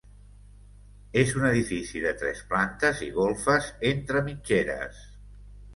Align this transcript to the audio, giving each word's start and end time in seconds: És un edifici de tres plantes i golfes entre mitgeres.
És 1.23 1.33
un 1.41 1.45
edifici 1.49 2.01
de 2.07 2.15
tres 2.23 2.41
plantes 2.55 3.05
i 3.09 3.11
golfes 3.21 3.73
entre 3.95 4.27
mitgeres. 4.31 5.09